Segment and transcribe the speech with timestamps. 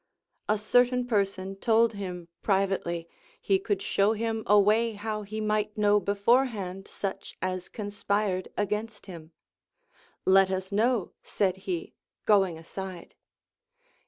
[0.49, 3.07] A certain person told him privately,
[3.39, 4.41] he could show him.
[4.47, 9.31] a way how he might know beforehand such as conspired against him.
[10.25, 11.93] Let ns know, said he,
[12.25, 13.13] going aside.